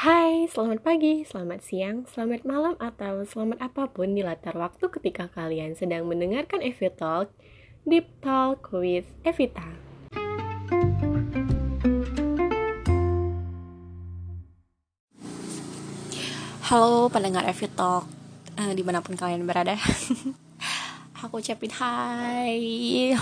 [0.00, 5.28] Hai, selamat pagi, selamat siang, selamat malam, atau selamat apa pun di latar waktu ketika
[5.28, 7.28] kalian sedang mendengarkan Evi Talk,
[7.84, 9.68] Deep Talk with Evita.
[16.64, 18.08] Halo pendengar Evi Talk,
[18.56, 19.76] uh, di mana pun kalian berada.
[21.20, 23.12] aku ucapin hai.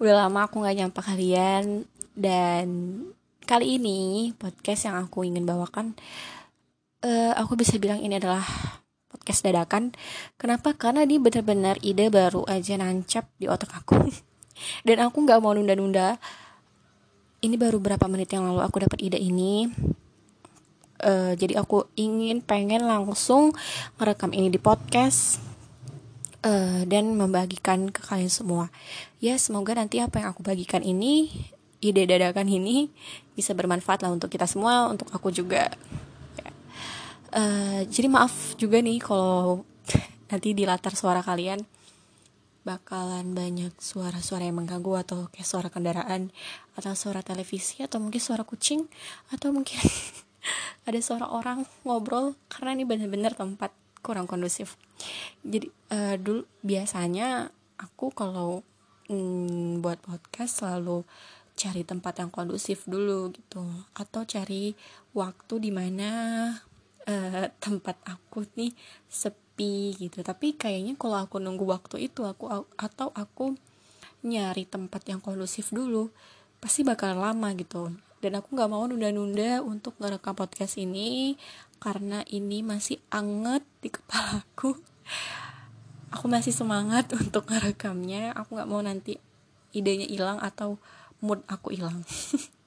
[0.00, 1.84] Udah lama aku gak nyampe kalian
[2.16, 2.64] dan
[3.46, 5.94] kali ini podcast yang aku ingin bawakan
[7.06, 8.42] uh, aku bisa bilang ini adalah
[9.10, 9.94] podcast dadakan.
[10.36, 10.74] Kenapa?
[10.74, 14.10] Karena ini benar-benar ide baru aja nancap di otak aku.
[14.86, 16.18] Dan aku nggak mau nunda-nunda.
[17.40, 19.70] Ini baru berapa menit yang lalu aku dapat ide ini.
[20.96, 23.52] Uh, jadi aku ingin pengen langsung
[24.00, 25.36] merekam ini di podcast
[26.40, 28.72] uh, dan membagikan ke kalian semua.
[29.20, 31.28] Ya semoga nanti apa yang aku bagikan ini
[31.80, 32.88] ide dadakan ini
[33.36, 35.68] bisa bermanfaat lah untuk kita semua untuk aku juga.
[37.36, 39.66] Uh, jadi maaf juga nih kalau
[40.32, 41.60] nanti di latar suara kalian.
[42.66, 46.34] Bakalan banyak suara-suara yang mengganggu atau kayak suara kendaraan
[46.74, 48.90] atau suara televisi atau mungkin suara kucing
[49.30, 49.78] atau mungkin
[50.88, 53.70] ada suara orang ngobrol karena ini benar-benar tempat
[54.02, 54.74] kurang kondusif.
[55.46, 58.66] Jadi uh, dulu biasanya aku kalau
[59.10, 61.06] mm, buat podcast selalu
[61.56, 63.64] cari tempat yang kondusif dulu gitu.
[63.96, 64.76] Atau cari
[65.16, 66.10] waktu di mana
[67.08, 68.76] uh, tempat aku nih
[69.08, 70.20] sepi gitu.
[70.20, 73.56] Tapi kayaknya kalau aku nunggu waktu itu aku atau aku
[74.26, 76.12] nyari tempat yang kondusif dulu
[76.60, 77.90] pasti bakal lama gitu.
[78.20, 81.36] Dan aku nggak mau nunda-nunda untuk ngerekam podcast ini
[81.78, 84.76] karena ini masih anget di kepala aku.
[86.12, 88.32] Aku masih semangat untuk ngerekamnya.
[88.36, 89.20] Aku nggak mau nanti
[89.76, 90.80] idenya hilang atau
[91.20, 92.04] mood aku hilang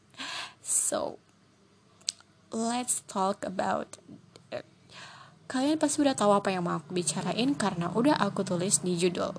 [0.64, 1.18] so
[2.50, 4.02] let's talk about
[4.50, 4.66] it.
[5.50, 9.34] kalian pasti udah tahu apa yang mau aku bicarain karena udah aku tulis di judul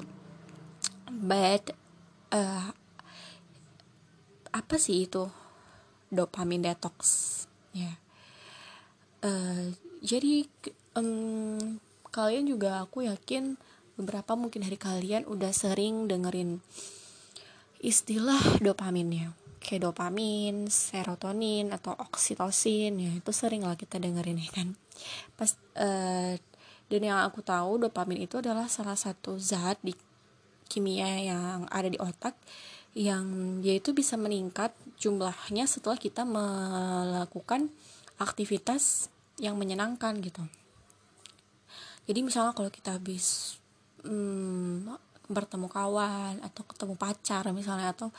[1.11, 1.75] but
[2.31, 2.71] uh,
[4.51, 5.31] apa sih itu
[6.11, 6.99] dopamin detox
[7.71, 7.97] ya yeah.
[9.23, 9.65] uh,
[10.03, 10.47] jadi
[10.99, 11.79] um,
[12.11, 13.55] kalian juga aku yakin
[13.95, 16.65] beberapa mungkin dari kalian udah sering dengerin
[17.81, 19.33] istilah dopaminnya.
[19.61, 22.97] Kayak dopamin, serotonin atau oksitosin.
[22.97, 24.69] Ya itu sering lah kita dengerin ya kan.
[25.37, 26.37] Pas uh,
[26.91, 29.95] dan yang aku tahu dopamin itu adalah salah satu zat di
[30.71, 32.35] kimia yang ada di otak
[32.95, 37.71] yang yaitu bisa meningkat jumlahnya setelah kita melakukan
[38.19, 39.07] aktivitas
[39.39, 40.43] yang menyenangkan gitu.
[42.11, 43.57] Jadi misalnya kalau kita habis
[44.03, 44.91] hmm,
[45.31, 48.11] bertemu kawan atau ketemu pacar misalnya atau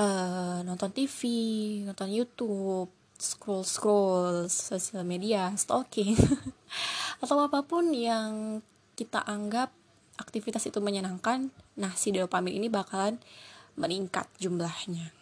[0.00, 1.20] uh, nonton TV
[1.84, 2.88] nonton YouTube
[3.20, 6.16] scroll scroll sosial media stalking
[7.22, 8.64] atau apa pun yang
[8.96, 9.68] kita anggap
[10.16, 13.20] aktivitas itu menyenangkan nah si dopamin ini bakalan
[13.80, 15.16] meningkat jumlahnya.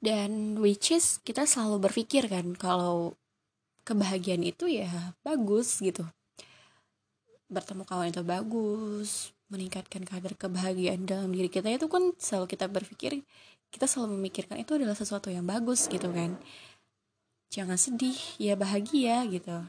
[0.00, 3.16] Dan which is kita selalu berpikir kan kalau
[3.84, 6.04] kebahagiaan itu ya bagus gitu.
[7.48, 11.70] Bertemu kawan itu bagus meningkatkan kadar kebahagiaan dalam diri kita.
[11.70, 13.22] Itu kan selalu kita berpikir
[13.74, 16.38] kita selalu memikirkan itu adalah sesuatu yang bagus gitu kan.
[17.50, 19.66] Jangan sedih ya bahagia gitu.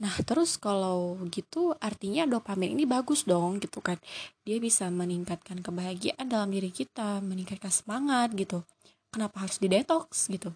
[0.00, 3.96] Nah terus kalau gitu artinya dopamin ini bagus dong gitu kan.
[4.44, 8.64] Dia bisa meningkatkan kebahagiaan dalam diri kita meningkatkan semangat gitu.
[9.08, 10.52] Kenapa harus di detox gitu?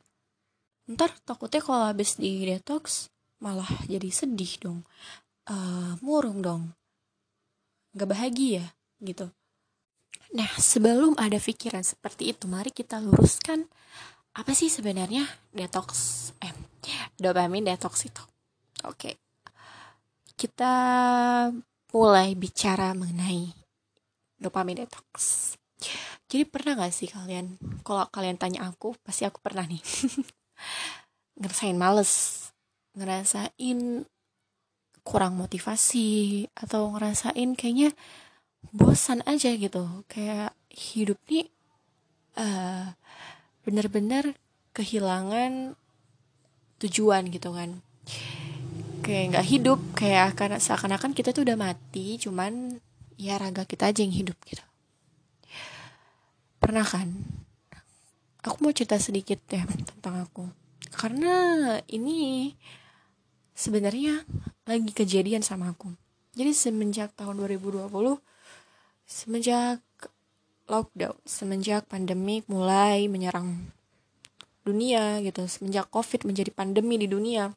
[0.84, 3.08] Ntar takutnya kalau habis di detox
[3.40, 4.80] malah jadi sedih dong.
[5.44, 6.72] Uh, murung dong
[7.94, 9.30] gak bahagia gitu.
[10.34, 13.70] Nah, sebelum ada pikiran seperti itu, mari kita luruskan
[14.34, 15.22] apa sih sebenarnya
[15.54, 16.50] detox eh
[17.14, 18.22] dopamin detox itu.
[18.82, 19.22] Oke.
[20.34, 20.74] Kita
[21.94, 23.54] mulai bicara mengenai
[24.34, 25.54] dopamin detox.
[26.26, 27.54] Jadi pernah gak sih kalian,
[27.86, 29.78] kalau kalian tanya aku, pasti aku pernah nih.
[31.38, 32.12] ngerasain males,
[32.98, 34.02] ngerasain
[35.04, 37.92] kurang motivasi atau ngerasain kayaknya
[38.72, 40.02] bosan aja gitu.
[40.08, 41.52] Kayak hidup nih
[42.40, 42.96] uh,
[43.62, 44.34] bener-bener
[44.72, 45.76] kehilangan
[46.82, 47.84] tujuan gitu kan.
[49.04, 52.80] Kayak nggak hidup kayak karena seakan-akan kita tuh udah mati cuman
[53.20, 54.64] ya raga kita aja yang hidup gitu.
[56.58, 57.12] Pernah kan?
[58.44, 60.48] Aku mau cerita sedikit ya tentang aku.
[60.92, 61.36] Karena
[61.88, 62.52] ini
[63.54, 64.26] sebenarnya
[64.66, 65.94] lagi kejadian sama aku.
[66.34, 67.86] Jadi semenjak tahun 2020
[69.04, 69.80] semenjak
[70.66, 73.68] lockdown semenjak pandemi mulai menyerang
[74.64, 77.52] dunia gitu semenjak covid menjadi pandemi di dunia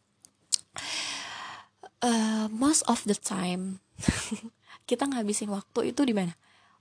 [2.03, 3.79] uh, most of the time
[4.89, 6.33] kita ngabisin waktu itu di mana?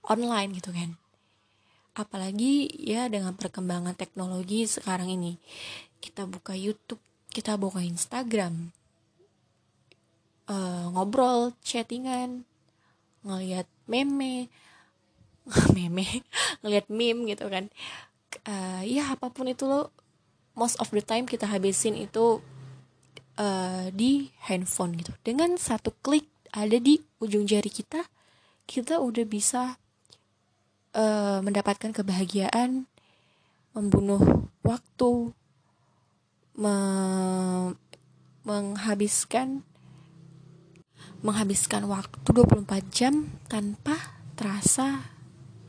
[0.07, 0.95] Online gitu kan.
[1.99, 5.41] Apalagi ya dengan perkembangan teknologi sekarang ini.
[5.99, 7.03] Kita buka YouTube
[7.35, 8.73] kita buka Instagram
[10.51, 12.47] uh, ngobrol chattingan
[13.27, 14.51] ngelihat meme
[15.77, 16.23] meme
[16.63, 17.71] ngelihat meme gitu kan.
[18.47, 19.91] Uh, ya apa pun itu lo
[20.55, 22.43] most of the time kita habisin itu
[23.39, 25.13] uh, di handphone gitu.
[25.23, 28.07] Dengan satu klik ada di ujung jari kita
[28.67, 29.79] kita udah bisa
[30.97, 32.91] uh, mendapatkan kebahagiaan,
[33.71, 35.31] membunuh waktu,
[36.59, 36.77] me
[38.47, 39.67] menghabiskan
[41.27, 43.99] menghabiskan waktu 24 jam tanpa
[44.39, 45.03] terasa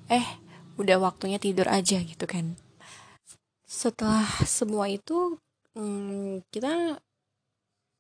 [0.06, 0.38] eh
[0.78, 2.54] udah waktunya tidur aja gitu kan.
[3.66, 5.42] Setelah semua itu
[5.74, 7.02] hmm, kita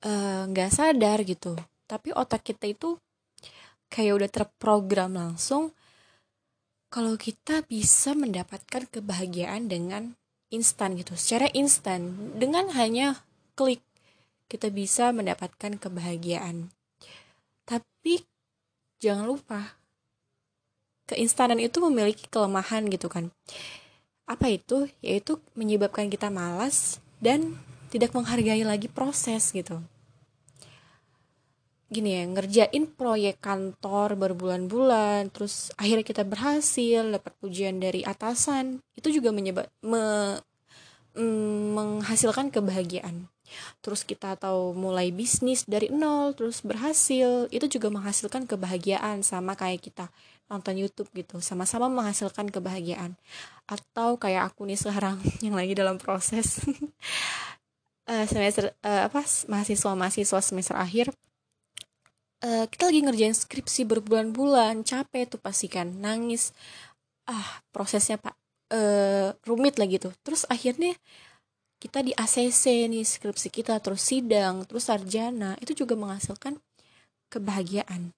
[0.06, 1.57] eh, nggak uh, sadar gitu.
[1.89, 3.01] Tapi otak kita itu
[3.89, 5.74] kayak udah terprogram langsung
[6.88, 10.13] kalau kita bisa mendapatkan kebahagiaan dengan
[10.54, 11.18] instan gitu.
[11.18, 13.25] Secara instan dengan hanya
[13.57, 13.81] klik
[14.48, 16.71] kita bisa mendapatkan kebahagiaan
[17.68, 18.24] tapi
[19.04, 19.75] jangan lupa
[21.08, 23.31] keinstanan itu memiliki kelemahan gitu kan.
[24.28, 24.92] Apa itu?
[25.04, 27.56] Yaitu menyebabkan kita malas dan
[27.92, 29.80] tidak menghargai lagi proses gitu.
[31.88, 39.08] Gini ya ngerjain proyek kantor berbulan-bulan terus akhirnya kita berhasil dapat pujian dari atasan itu
[39.08, 40.36] juga menyebab me,
[41.16, 43.31] mm, menghasilkan kebahagiaan
[43.82, 49.84] terus kita tahu mulai bisnis dari nol terus berhasil itu juga menghasilkan kebahagiaan sama kayak
[49.84, 50.08] kita
[50.48, 53.20] nonton YouTube gitu sama-sama menghasilkan kebahagiaan.
[53.68, 56.64] Atau kayak aku nih sekarang yang lagi dalam proses
[58.08, 61.12] uh, semester uh, apa mahasiswa mahasiswa semester akhir
[62.48, 66.56] uh, kita lagi ngerjain skripsi berbulan-bulan capek tuh pasti kan nangis.
[67.28, 68.36] Ah prosesnya pak
[68.72, 70.16] uh, rumit lah gitu.
[70.24, 70.96] Terus akhirnya
[71.78, 76.58] kita di ACC nih skripsi kita terus sidang terus sarjana itu juga menghasilkan
[77.30, 78.12] kebahagiaan.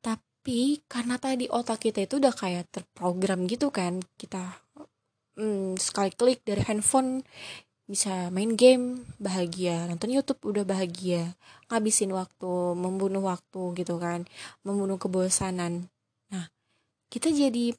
[0.00, 4.54] Tapi karena tadi otak kita itu udah kayak terprogram gitu kan kita
[5.34, 7.26] hmm, sekali klik dari handphone
[7.90, 9.90] bisa main game bahagia.
[9.90, 11.34] Nonton YouTube udah bahagia.
[11.66, 14.30] Ngabisin waktu membunuh waktu gitu kan
[14.62, 15.90] membunuh kebosanan.
[16.30, 16.46] Nah
[17.10, 17.74] kita jadi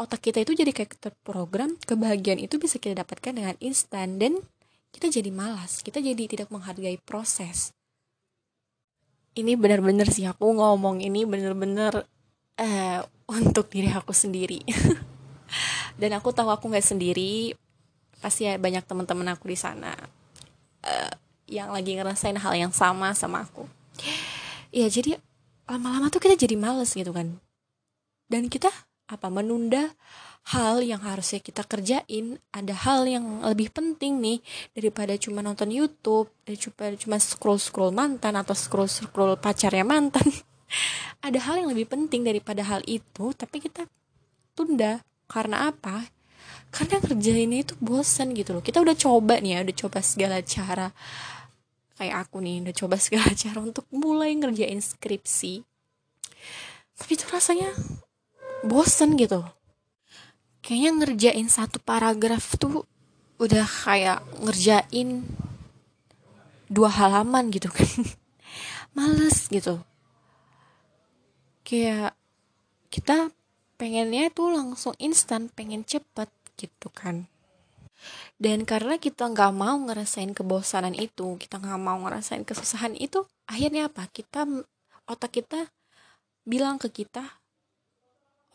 [0.00, 4.40] otak kita itu jadi kayak terprogram kebahagiaan itu bisa kita dapatkan dengan instan dan
[4.92, 7.76] kita jadi malas kita jadi tidak menghargai proses.
[9.36, 12.08] Ini benar-benar sih aku ngomong ini benar-benar
[12.56, 14.64] uh, untuk diri aku sendiri.
[16.00, 17.52] Dan aku tahu aku nggak sendiri
[18.16, 19.92] pasti ya banyak teman-teman aku di sana
[20.82, 21.12] uh,
[21.44, 23.68] yang lagi ngerasain hal yang sama sama aku.
[24.72, 25.20] Ya jadi
[25.68, 27.36] lama-lama tuh kita jadi males gitu kan.
[28.26, 28.72] Dan kita
[29.06, 29.94] apa menunda
[30.54, 32.38] hal yang harusnya kita kerjain.
[32.54, 34.38] Ada hal yang lebih penting nih
[34.74, 40.26] daripada cuma nonton YouTube daripada cuma scroll scroll mantan atau scroll scroll pacarnya mantan.
[41.26, 43.90] Ada hal yang lebih penting daripada hal itu tapi kita
[44.54, 45.02] tunda.
[45.26, 46.06] Karena apa?
[46.70, 48.62] Karena kerjainnya itu bosan gitu loh.
[48.62, 50.94] Kita udah coba nih ya udah coba segala cara.
[51.98, 55.66] Kayak aku nih udah coba segala cara untuk mulai ngerjain skripsi.
[56.96, 57.74] Tapi itu rasanya
[58.66, 59.46] bosan gitu.
[60.60, 62.82] Kayaknya ngerjain satu paragraf tuh
[63.38, 65.22] udah kayak ngerjain
[66.66, 67.86] dua halaman gitu kan.
[68.96, 69.78] Males gitu.
[71.62, 72.18] Kayak
[72.90, 73.30] kita
[73.78, 77.30] pengennya tuh langsung instan pengen cepet gitu kan.
[78.36, 83.88] Dan karena kita nggak mau ngerasain kebosanan itu kita nggak mau ngerasain kesusahan itu akhirnya
[83.88, 84.08] apa?
[84.10, 84.44] Kita
[85.08, 85.70] otak kita
[86.44, 87.24] bilang ke kita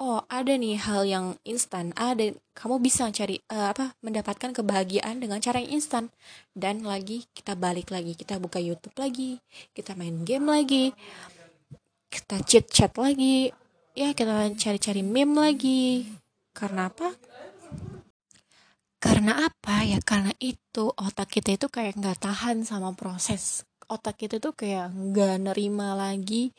[0.01, 1.93] oh ada nih hal yang instan.
[1.93, 6.09] Ada kamu bisa cari uh, apa mendapatkan kebahagiaan dengan cara yang instan.
[6.57, 8.17] Dan lagi kita balik lagi.
[8.17, 9.37] Kita buka YouTube lagi.
[9.77, 10.89] Kita main game lagi.
[12.09, 13.53] Kita chat chat lagi.
[13.93, 16.09] Ya kita cari-cari meme lagi.
[16.57, 17.13] Karena apa?
[18.97, 19.85] Karena apa?
[19.85, 20.89] Ya karena itu.
[20.97, 23.69] Otak kita itu kayak nggak tahan sama proses.
[23.85, 26.49] Otak kita tuh kayak nggak nerima lagi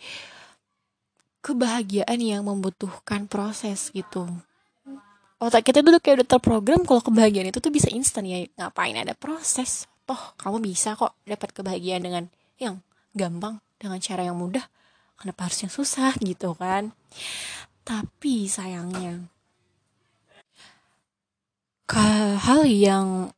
[1.42, 4.24] kebahagiaan yang membutuhkan proses gitu.
[5.42, 8.46] Otak kita tuh kayak udah terprogram kalau kebahagiaan itu tuh bisa instan ya.
[8.56, 9.90] Ngapain ada proses?
[10.06, 12.24] Toh kamu bisa kok dapat kebahagiaan dengan
[12.62, 12.78] yang
[13.12, 14.62] gampang dengan cara yang mudah.
[15.18, 16.94] Kenapa harus yang susah gitu kan?
[17.82, 19.26] Tapi sayangnya
[22.42, 23.30] hal yang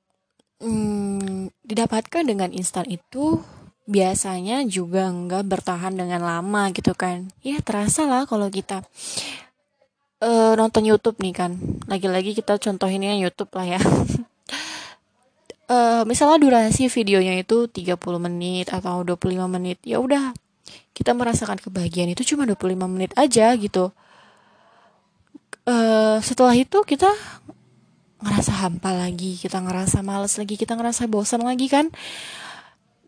[0.64, 3.44] hmm, didapatkan dengan instan itu
[3.85, 7.29] biasanya juga nggak bertahan dengan lama gitu kan.
[7.45, 8.81] Ya terasa lah kalau kita
[10.25, 11.53] uh, nonton YouTube nih kan.
[11.85, 13.81] Lagi-lagi kita contohinnya YouTube lah ya.
[15.69, 20.33] Uh, misalnya durasi videonya itu 30 menit atau 25 menit ya udah
[20.95, 23.93] kita merasakan kebahagiaan itu cuma 25 menit aja gitu.
[25.64, 27.09] Uh, setelah itu kita
[28.25, 31.93] ngerasa hampa lagi kita ngerasa males lagi kita ngerasa bosan lagi kan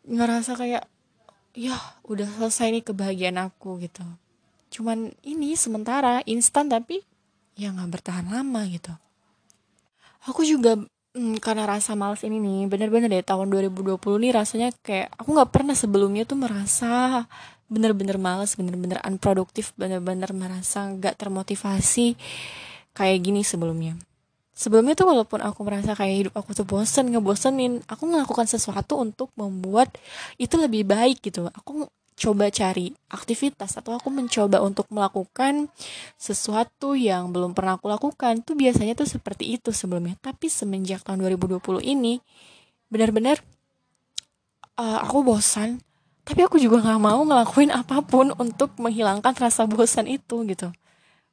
[0.06, 0.84] ngerasa kayak
[1.56, 1.74] ya
[2.06, 4.04] udah selesai nih kebahagiaan aku gitu.
[4.70, 7.02] Cuman ini sementara instan tapi
[7.56, 8.92] ya nggak bertahan lama gitu.
[10.26, 10.76] Aku juga
[11.16, 15.50] hmm, karena rasa males ini nih bener-bener deh tahun 2020 nih rasanya kayak aku nggak
[15.50, 17.24] pernah sebelumnya tuh merasa
[17.66, 22.14] bener-bener males bener-bener unproduktif bener-bener merasa nggak termotivasi
[22.94, 23.98] kayak gini sebelumnya
[24.56, 29.28] sebelumnya tuh walaupun aku merasa kayak hidup aku tuh bosen ngebosenin aku melakukan sesuatu untuk
[29.36, 29.92] membuat
[30.40, 31.52] itu lebih baik gitu.
[31.52, 35.68] Aku coba cari aktivitas atau aku mencoba untuk melakukan
[36.16, 40.16] sesuatu yang belum pernah aku lakukan tuh biasanya tuh seperti itu sebelumnya.
[40.24, 42.24] Tapi semenjak tahun 2020 ini
[42.88, 43.44] benar-benar
[44.80, 45.84] uh, aku bosan.
[46.26, 50.72] Tapi aku juga nggak mau ngelakuin apa pun untuk menghilangkan rasa bosan itu gitu.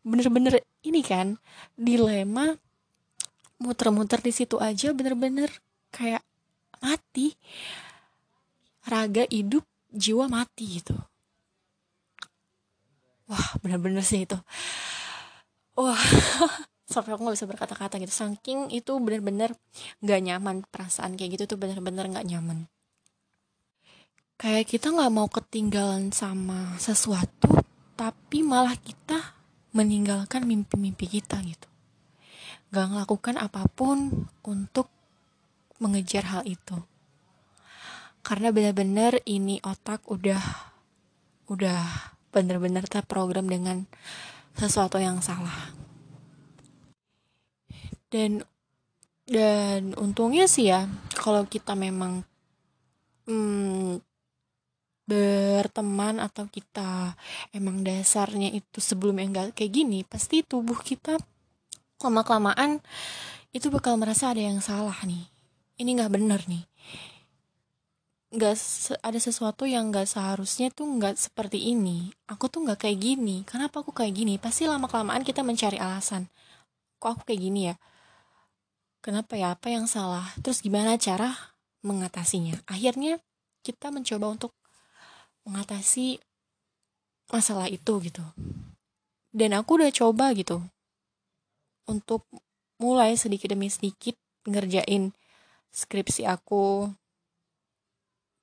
[0.04, 1.40] Bener-bener ini kan
[1.80, 2.60] dilema
[3.62, 5.50] muter-muter di situ aja bener-bener
[5.90, 6.22] kayak
[6.80, 7.36] mati.
[8.84, 10.96] Raga hidup jiwa mati gitu.
[13.32, 14.36] Wah bener-bener sih itu.
[15.80, 15.98] Wah
[16.94, 18.14] sampai aku nggak bisa berkata-kata gitu.
[18.14, 19.56] Saking itu bener-bener
[20.04, 22.68] nggak nyaman perasaan kayak gitu tuh bener-bener nggak nyaman.
[24.36, 29.38] Kayak kita nggak mau ketinggalan sama sesuatu tapi malah kita
[29.74, 31.73] meninggalkan mimpi-mimpi kita gitu
[32.74, 34.90] gak ngelakukan apa pun untuk
[35.78, 36.82] mengejar hal itu.
[38.26, 40.42] Karena benar-benar ini otak udah
[41.54, 41.82] udah
[42.34, 43.86] benar-benar terprogram dengan
[44.58, 45.70] sesuatu yang salah.
[48.10, 48.42] Dan
[49.30, 52.26] dan untungnya sih ya kalau kita memang
[53.30, 54.02] hmm,
[55.04, 57.16] berteman atau kita
[57.52, 61.20] emang dasarnya itu sebelumnya enggak kayak gini pasti tubuh kita
[62.04, 62.84] lama kelamaan
[63.54, 65.30] itu bakal merasa ada yang salah nih.
[65.78, 66.66] Ini nggak bener nih.
[68.34, 68.56] Nggak
[69.06, 72.10] ada sesuatu yang nggak seharusnya tuh nggak seperti ini.
[72.26, 73.46] Aku tuh nggak kayak gini.
[73.46, 74.42] Kenapa aku kayak gini?
[74.42, 76.26] Pasti lama kelamaan kita mencari alasan.
[76.98, 77.76] Kok aku kayak gini ya?
[79.06, 79.54] Kenapa ya?
[79.54, 80.26] Apa yang salah?
[80.42, 81.56] Terus gimana cara
[81.86, 82.58] mengatasinya?
[82.66, 83.22] Akhirnya
[83.62, 84.52] kita mencoba untuk
[85.46, 86.18] mengatasi
[87.30, 88.26] masalah itu gitu.
[89.30, 90.73] Dan aku udah coba gitu
[91.88, 92.26] untuk
[92.82, 95.16] mulai sedikit demi sedikit ngerjain
[95.72, 96.92] skripsi aku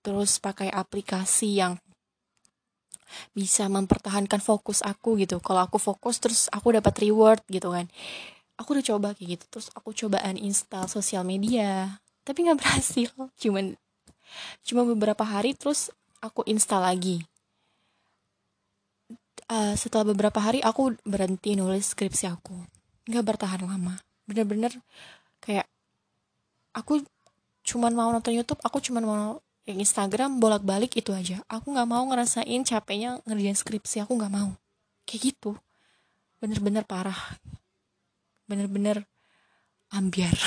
[0.00, 1.76] terus pakai aplikasi yang
[3.34, 5.42] bisa mempertahankan fokus aku gitu.
[5.42, 7.90] Kalau aku fokus terus aku dapat reward gitu kan.
[8.56, 13.10] Aku udah coba kayak gitu terus aku coba uninstall sosial media tapi nggak berhasil.
[13.36, 13.76] Cuman
[14.64, 15.90] cuma beberapa hari terus
[16.22, 17.16] aku install lagi.
[19.50, 22.79] Uh, setelah beberapa hari aku berhenti nulis skripsi aku
[23.10, 23.98] nggak bertahan lama.
[24.24, 24.72] Bener-bener
[25.42, 25.66] kayak
[26.70, 27.02] aku
[27.66, 31.42] cuman mau nonton YouTube aku cuman mau yang Instagram bolak-balik itu aja.
[31.50, 34.54] Aku nggak mau ngerasain capeknya ngerjain skripsi aku nggak mau.
[35.04, 35.58] Kayak gitu.
[36.38, 37.36] Bener-bener parah.
[38.46, 39.04] Bener-bener
[39.90, 40.34] ambiar.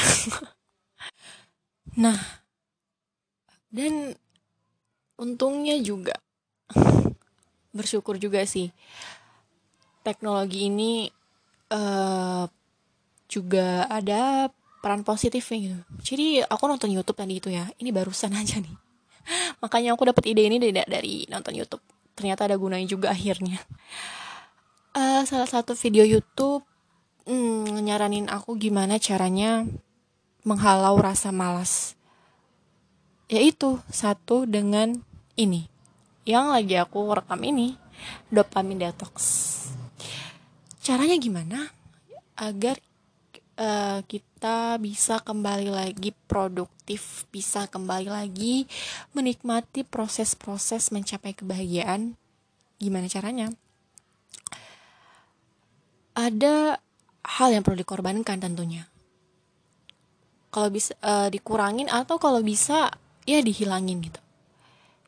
[1.94, 2.18] Nah
[3.70, 4.18] dan
[5.18, 6.14] untungnya juga
[7.78, 8.70] bersyukur juga sih
[10.06, 11.10] teknologi ini
[11.72, 12.46] uh,
[13.32, 14.52] juga ada
[14.84, 15.80] peran positifnya gitu.
[16.14, 17.72] Jadi aku nonton YouTube tadi itu ya.
[17.80, 18.76] Ini barusan aja nih.
[19.64, 21.84] Makanya aku dapat ide ini dari, dari nonton YouTube.
[22.14, 23.64] Ternyata ada gunanya juga akhirnya.
[24.94, 26.62] Uh, salah satu video YouTube
[27.26, 29.64] hmm, nyaranin aku gimana caranya
[30.44, 31.96] menghalau rasa malas.
[33.32, 35.00] Yaitu satu dengan
[35.40, 35.72] ini.
[36.28, 37.76] Yang lagi aku rekam ini,
[38.32, 39.16] dopamin detox
[40.84, 41.72] caranya gimana
[42.36, 42.76] agar
[43.56, 48.68] uh, kita bisa kembali lagi produktif, bisa kembali lagi
[49.16, 52.20] menikmati proses-proses mencapai kebahagiaan.
[52.84, 53.48] Gimana caranya?
[56.20, 56.78] Ada
[57.24, 58.84] hal yang perlu dikorbankan tentunya.
[60.54, 62.92] Kalau bisa uh, dikurangin atau kalau bisa
[63.26, 64.22] ya dihilangin gitu.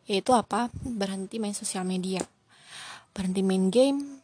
[0.07, 0.71] Yaitu apa?
[0.81, 2.23] Berhenti main sosial media.
[3.13, 4.14] Berhenti main game,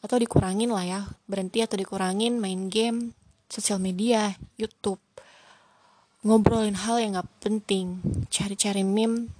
[0.00, 1.00] atau dikurangin lah ya.
[1.28, 3.12] Berhenti atau dikurangin main game
[3.52, 5.00] sosial media YouTube.
[6.24, 8.00] Ngobrolin hal yang gak penting.
[8.28, 9.32] Cari-cari meme.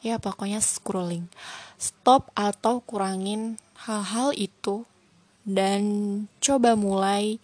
[0.00, 1.28] Ya pokoknya scrolling.
[1.76, 4.84] Stop atau kurangin hal-hal itu.
[5.48, 5.82] Dan
[6.44, 7.40] coba mulai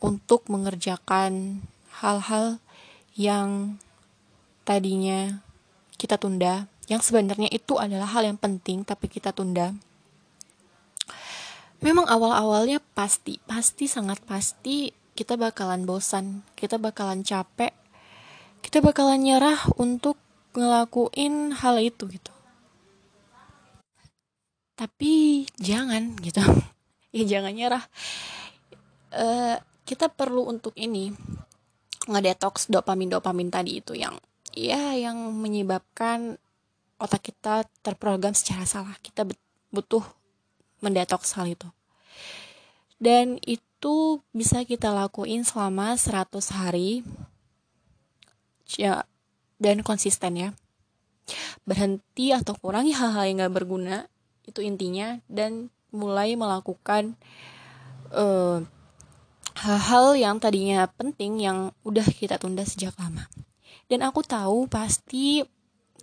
[0.00, 1.60] untuk mengerjakan
[2.00, 2.60] hal-hal
[3.12, 3.76] yang
[4.64, 5.44] tadinya
[6.00, 6.68] kita tunda.
[6.88, 9.76] Yang sebenarnya itu adalah hal yang penting tapi kita tunda
[11.80, 17.76] memang awal-awalnya pasti pasti sangat pasti kita bakalan bosan, kita bakalan capek,
[18.64, 20.16] kita bakalan nyerah untuk
[20.56, 22.32] ngelakuin hal itu gitu.
[24.76, 26.40] Tapi jangan gitu.
[27.16, 27.84] ya jangan nyerah.
[29.10, 31.10] Uh, kita perlu untuk ini
[32.06, 34.16] ngedetox dopamin-dopamin tadi itu yang
[34.54, 36.38] ya yang menyebabkan
[36.96, 38.96] otak kita terprogram secara salah.
[39.04, 39.28] Kita
[39.68, 40.19] butuh
[40.80, 41.68] mendetoks hal itu.
[43.00, 47.00] Dan itu bisa kita lakuin selama 100 hari.
[48.76, 49.08] Ya
[49.60, 50.50] dan konsisten ya.
[51.64, 54.08] Berhenti atau kurangi hal-hal yang gak berguna
[54.48, 57.14] itu intinya dan mulai melakukan
[58.10, 58.58] eh,
[59.60, 63.30] hal-hal yang tadinya penting yang udah kita tunda sejak lama.
[63.86, 65.46] Dan aku tahu pasti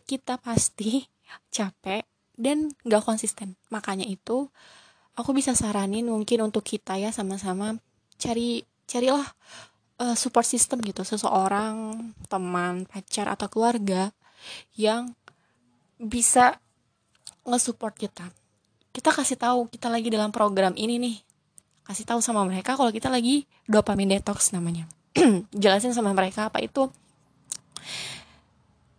[0.07, 1.03] kita pasti
[1.55, 2.06] capek
[2.37, 3.57] dan gak konsisten.
[3.73, 4.47] Makanya itu
[5.17, 7.81] aku bisa saranin mungkin untuk kita ya sama-sama
[8.21, 9.25] cari carilah
[9.99, 11.01] uh, support system gitu.
[11.01, 14.13] Seseorang teman pacar atau keluarga
[14.77, 15.11] yang
[15.97, 16.61] bisa
[17.43, 18.29] nge-support kita.
[18.93, 21.17] Kita kasih tahu kita lagi dalam program ini nih.
[21.85, 24.85] Kasih tahu sama mereka kalau kita lagi dopamin detox namanya.
[25.61, 26.91] Jelasin sama mereka apa itu.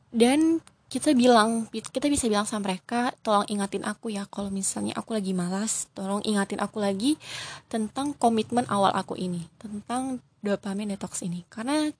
[0.08, 5.12] Dan kita bilang kita bisa bilang sama mereka tolong ingatin aku ya kalau misalnya aku
[5.12, 5.84] lagi malas.
[5.92, 7.20] Tolong ingatin aku lagi
[7.68, 11.44] tentang komitmen awal aku ini tentang dopamin detox ini.
[11.52, 11.92] Karena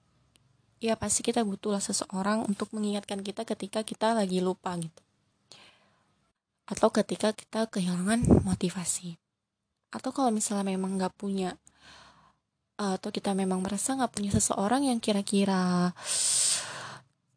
[0.81, 5.01] ya pasti kita butuh lah seseorang untuk mengingatkan kita ketika kita lagi lupa gitu.
[6.65, 9.21] Atau ketika kita kehilangan motivasi.
[9.93, 11.53] Atau kalau misalnya memang nggak punya
[12.79, 15.91] atau kita memang merasa nggak punya seseorang yang kira-kira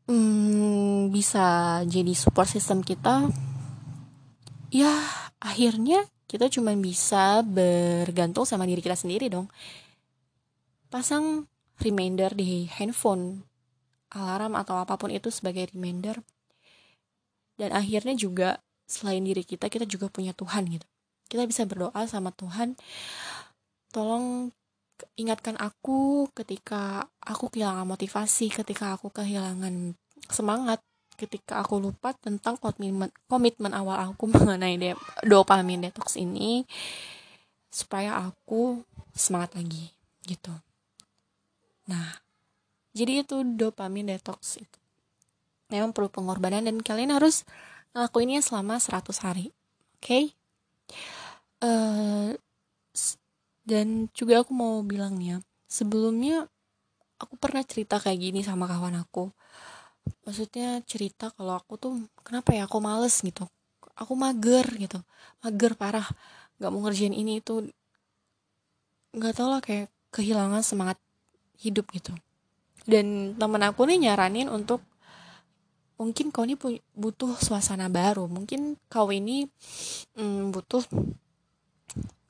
[0.06, 3.28] hmm, bisa jadi support system kita.
[4.72, 4.92] Ya
[5.42, 9.52] akhirnya kita cuma bisa bergantung sama diri kita sendiri dong.
[10.88, 11.44] Pasang
[11.80, 13.44] reminder di handphone
[14.12, 16.20] alarm atau apa pun itu sebagai reminder.
[17.60, 20.86] Dan akhirnya juga selain diri kita kita juga punya Tuhan gitu.
[21.28, 22.76] Kita bisa berdoa sama Tuhan
[23.92, 24.52] tolong
[25.18, 29.94] ingatkan aku ketika aku kehilangan motivasi, ketika aku kehilangan
[30.28, 30.80] semangat,
[31.16, 34.90] ketika aku lupa tentang komitmen komitmen awal aku mengenai de
[35.22, 36.66] dopamin detox ini
[37.72, 38.84] supaya aku
[39.16, 39.92] semangat lagi
[40.28, 40.52] gitu.
[41.88, 42.20] Nah,
[42.92, 44.78] jadi itu dopamin detox itu.
[45.72, 47.48] Memang perlu pengorbanan dan kalian harus
[47.96, 49.46] ngelakuinnya selama 100 hari.
[49.96, 50.04] Oke?
[50.04, 50.24] Okay?
[51.62, 52.28] Uh, eh,
[53.62, 56.50] dan juga aku mau bilangnya sebelumnya
[57.16, 59.30] aku pernah cerita kayak gini sama kawan aku.
[60.26, 61.92] Maksudnya cerita kalau aku tuh
[62.26, 63.46] kenapa ya aku males gitu?
[63.94, 64.98] Aku mager gitu
[65.42, 66.06] mager parah
[66.56, 67.66] nggak mau ngerjain ini itu
[69.12, 70.96] nggak tau lah kayak kehilangan semangat
[71.58, 72.14] hidup gitu.
[72.86, 74.82] Dan temen aku nih nyaranin untuk
[75.98, 76.58] mungkin kau ini
[76.94, 78.26] butuh suasana baru.
[78.26, 79.46] Mungkin kau ini
[80.18, 80.82] mm, butuh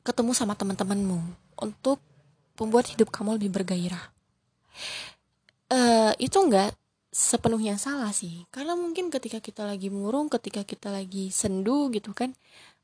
[0.03, 1.19] ketemu sama teman-temanmu
[1.63, 2.03] untuk
[2.59, 4.11] membuat hidup kamu lebih bergairah.
[5.73, 6.75] Uh, itu enggak
[7.13, 12.33] sepenuhnya salah sih, karena mungkin ketika kita lagi murung, ketika kita lagi sendu gitu kan,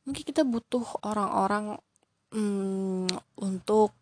[0.05, 1.81] mungkin kita butuh orang-orang
[2.33, 3.09] um,
[3.41, 3.93] untuk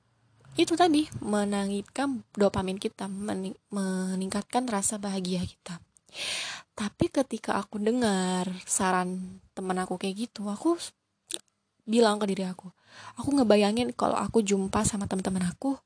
[0.59, 3.07] itu tadi menangitkan dopamin kita,
[3.71, 5.79] meningkatkan rasa bahagia kita.
[6.75, 10.75] Tapi ketika aku dengar saran teman aku kayak gitu, aku
[11.87, 12.67] bilang ke diri aku
[13.19, 15.77] aku ngebayangin kalau aku jumpa sama teman-teman aku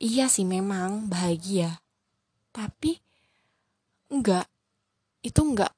[0.00, 1.78] iya sih memang bahagia.
[2.50, 2.98] Tapi
[4.10, 4.48] enggak
[5.22, 5.72] itu enggak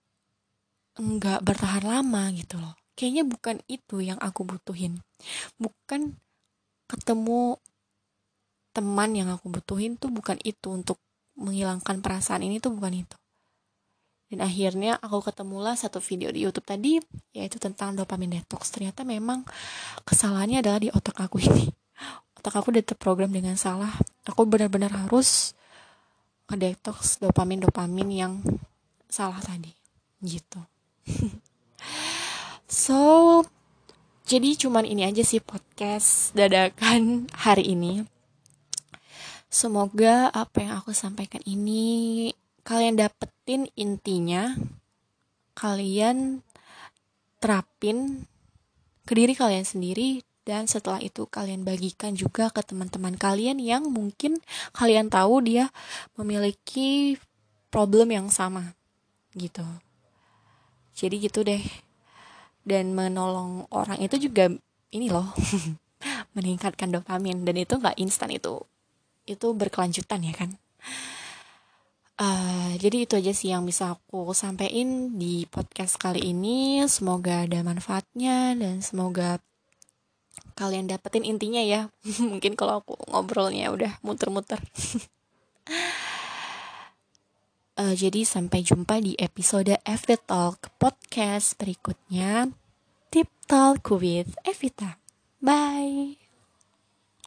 [0.96, 2.78] enggak bertahan lama gitu loh.
[2.94, 5.02] Kayaknya bukan itu yang aku butuhin.
[5.58, 6.16] Bukan
[6.86, 7.56] ketemu
[8.72, 10.72] teman yang aku butuhin tuh bukan itu.
[10.72, 11.00] Untuk
[11.36, 13.16] menghilangkan perasaan ini tuh bukan itu
[14.32, 16.96] dan akhirnya aku ketemulah satu video di YouTube tadi
[17.36, 19.44] yaitu tentang dopamin detox ternyata memang
[20.08, 21.68] kesalahannya adalah di otak aku ini.
[22.40, 23.92] Otak aku udah terprogram dengan salah.
[24.24, 25.52] Aku benar-benar harus
[26.48, 28.32] ngedetox dopamin dopamin yang
[29.04, 29.76] salah tadi.
[30.24, 30.60] Gitu.
[32.72, 33.44] So
[34.24, 38.08] jadi cuman ini aja sih podcast dadakan hari ini.
[39.52, 42.32] Semoga apa yang aku sampaikan ini
[42.62, 44.54] kalian dapetin intinya
[45.58, 46.46] kalian
[47.42, 48.26] terapin
[49.02, 54.42] ke diri kalian sendiri dan setelah itu kalian bagikan juga ke teman-teman kalian yang mungkin
[54.74, 55.70] kalian tahu dia
[56.18, 57.18] memiliki
[57.70, 58.74] problem yang sama
[59.38, 59.62] gitu.
[60.98, 61.62] Jadi gitu deh.
[62.62, 64.50] Dan menolong orang itu juga
[64.94, 65.30] ini loh
[66.36, 67.46] meningkatkan dopamin.
[67.46, 68.62] Dan itu nggak instan itu
[69.22, 70.50] itu berkelanjutan ya kan
[72.18, 76.82] uh, jadi itu aja sih yang bisa aku sampaikan di podcast kali ini.
[76.90, 79.38] Semoga ada manfaatnya dan semoga
[80.58, 81.88] kalian dapetin intinya ya.
[82.32, 84.60] Mungkin kalau aku ngobrolnya udah muter-muter.
[87.78, 92.52] Uh, jadi sampai jumpa di episode Evita Talk podcast berikutnya.
[93.12, 94.96] Tip Talk with Evita.
[95.42, 96.21] Bye